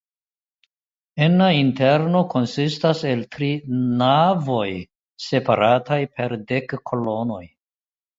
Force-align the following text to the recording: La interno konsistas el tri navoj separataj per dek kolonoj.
La 1.41 1.49
interno 1.57 2.23
konsistas 2.31 3.03
el 3.09 3.21
tri 3.35 3.49
navoj 3.99 4.65
separataj 5.27 5.99
per 6.17 6.35
dek 6.53 6.75
kolonoj. 6.93 7.43